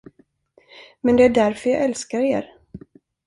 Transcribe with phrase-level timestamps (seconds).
[1.03, 2.49] Men det är därför jag älskar er.